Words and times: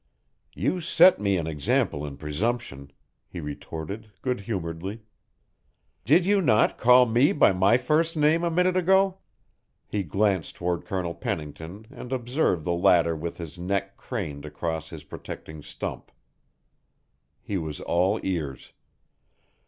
"You 0.55 0.79
set 0.81 1.21
me 1.21 1.37
an 1.37 1.45
example 1.45 2.07
in 2.07 2.17
presumption," 2.17 2.91
he 3.27 3.39
retorted 3.39 4.09
good 4.23 4.39
humouredly. 4.39 5.03
"Did 6.05 6.25
you 6.25 6.41
not 6.41 6.79
call 6.79 7.05
ME 7.05 7.33
by 7.33 7.51
MY 7.53 7.77
first 7.77 8.17
name 8.17 8.43
a 8.43 8.49
minute 8.49 8.75
ago?" 8.75 9.19
He 9.85 10.01
glanced 10.01 10.55
toward 10.55 10.85
Colonel 10.85 11.13
Pennington 11.13 11.85
and 11.91 12.11
observed 12.11 12.63
the 12.63 12.71
latter 12.73 13.15
with 13.15 13.37
his 13.37 13.59
neck 13.59 13.95
craned 13.95 14.43
across 14.43 14.89
his 14.89 15.03
protecting 15.03 15.61
stump. 15.61 16.11
He 17.39 17.59
was 17.59 17.79
all 17.79 18.19
ears. 18.23 18.73